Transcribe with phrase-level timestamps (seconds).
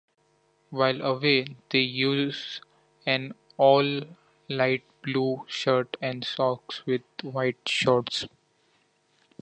[0.71, 2.59] While away, they use
[3.05, 4.01] an all
[4.49, 8.25] light blue shirt and socks with white shorts.